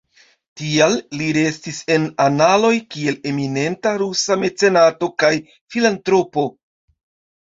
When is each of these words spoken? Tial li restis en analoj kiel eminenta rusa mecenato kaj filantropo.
Tial 0.59 0.95
li 1.19 1.25
restis 1.37 1.81
en 1.95 2.07
analoj 2.25 2.73
kiel 2.95 3.19
eminenta 3.33 3.93
rusa 4.05 4.39
mecenato 4.47 5.11
kaj 5.25 5.33
filantropo. 5.75 6.49